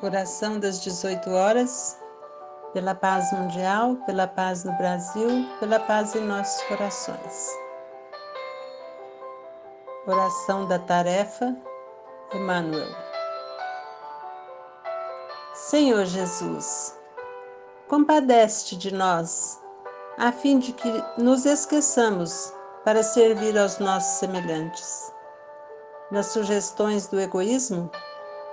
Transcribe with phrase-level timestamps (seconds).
[0.00, 1.98] Oração das 18 horas,
[2.72, 7.58] pela paz mundial, pela paz no Brasil, pela paz em nossos corações.
[10.06, 11.52] Oração da tarefa,
[12.32, 12.86] Emmanuel.
[15.52, 16.96] Senhor Jesus,
[17.88, 19.60] compadece-te de nós,
[20.16, 25.12] a fim de que nos esqueçamos para servir aos nossos semelhantes.
[26.12, 27.90] Nas sugestões do egoísmo,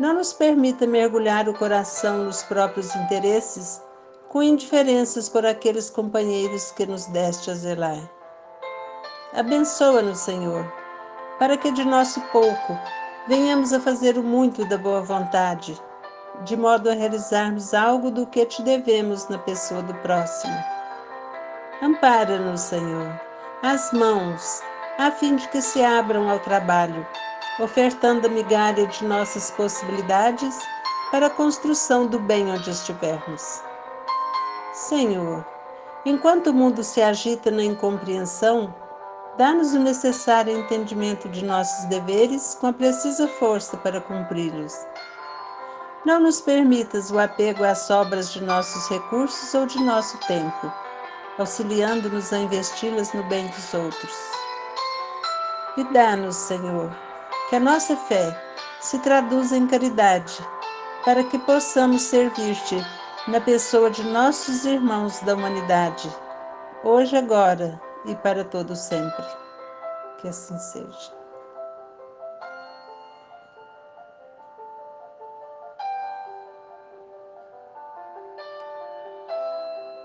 [0.00, 3.82] não nos permita mergulhar o coração nos próprios interesses
[4.30, 8.10] com indiferenças por aqueles companheiros que nos deste a zelar.
[9.34, 10.64] Abençoa-nos, Senhor,
[11.38, 12.78] para que de nosso pouco
[13.28, 15.78] venhamos a fazer o muito da boa vontade,
[16.44, 20.56] de modo a realizarmos algo do que te devemos na pessoa do próximo.
[21.82, 23.20] Ampara-nos, Senhor,
[23.62, 24.62] as mãos,
[25.00, 27.06] a fim de que se abram ao trabalho
[27.58, 30.58] ofertando a migalha de nossas possibilidades
[31.10, 33.62] para a construção do bem onde estivermos.
[34.72, 35.44] Senhor,
[36.04, 38.74] enquanto o mundo se agita na incompreensão,
[39.36, 44.74] dá-nos o necessário entendimento de nossos deveres com a precisa força para cumpri-los.
[46.04, 50.72] Não nos permitas o apego às sobras de nossos recursos ou de nosso tempo,
[51.38, 54.49] auxiliando-nos a investi-las no bem dos outros.
[55.80, 56.94] E dá-nos, Senhor,
[57.48, 58.38] que a nossa fé
[58.82, 60.46] se traduza em caridade,
[61.06, 62.76] para que possamos servir-te
[63.26, 66.14] na pessoa de nossos irmãos da humanidade,
[66.84, 69.24] hoje, agora e para todo sempre.
[70.18, 71.19] Que assim seja.